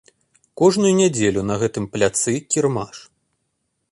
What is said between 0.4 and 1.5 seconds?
Кожную нядзелю